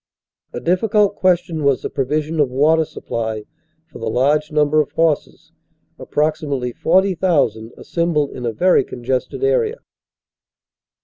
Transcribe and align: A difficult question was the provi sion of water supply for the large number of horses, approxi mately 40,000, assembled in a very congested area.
A 0.51 0.59
difficult 0.59 1.15
question 1.15 1.63
was 1.63 1.83
the 1.83 1.89
provi 1.91 2.23
sion 2.23 2.39
of 2.39 2.49
water 2.49 2.85
supply 2.85 3.43
for 3.85 3.99
the 3.99 4.09
large 4.09 4.51
number 4.51 4.81
of 4.81 4.91
horses, 4.93 5.51
approxi 5.99 6.45
mately 6.47 6.75
40,000, 6.75 7.71
assembled 7.77 8.31
in 8.31 8.43
a 8.43 8.51
very 8.51 8.83
congested 8.83 9.43
area. 9.43 9.77